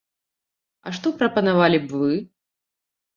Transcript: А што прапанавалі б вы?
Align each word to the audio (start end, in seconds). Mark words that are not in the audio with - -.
А 0.87 0.93
што 0.99 1.11
прапанавалі 1.19 1.79
б 1.83 1.99
вы? 2.01 2.11